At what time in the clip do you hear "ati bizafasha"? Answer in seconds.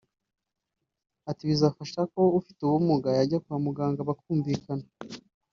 1.29-2.01